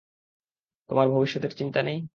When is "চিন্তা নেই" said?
1.55-2.01